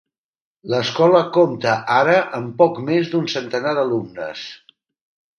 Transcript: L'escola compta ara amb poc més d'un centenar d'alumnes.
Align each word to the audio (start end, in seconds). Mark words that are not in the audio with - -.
L'escola 0.73 1.19
compta 1.35 1.73
ara 1.95 2.15
amb 2.37 2.55
poc 2.61 2.79
més 2.87 3.11
d'un 3.11 3.27
centenar 3.35 3.75
d'alumnes. 3.81 4.47